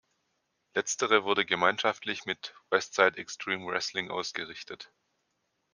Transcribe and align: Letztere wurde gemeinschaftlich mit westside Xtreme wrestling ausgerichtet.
Letztere 0.73 1.25
wurde 1.25 1.45
gemeinschaftlich 1.45 2.25
mit 2.25 2.55
westside 2.71 3.23
Xtreme 3.23 3.67
wrestling 3.67 4.09
ausgerichtet. 4.09 4.91